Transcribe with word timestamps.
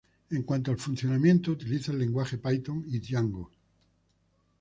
En 0.31 0.41
cuanto 0.41 0.71
al 0.71 0.79
funcionamiento, 0.79 1.51
utiliza 1.51 1.91
el 1.91 1.99
lenguaje 1.99 2.39
Python 2.39 2.83
y 2.87 2.97
Django. 2.97 3.51